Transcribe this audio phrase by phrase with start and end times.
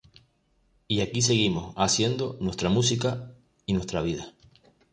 [0.87, 3.35] Y aquí seguimos, haciendo nuestra música...
[3.67, 4.33] y nuestra vida.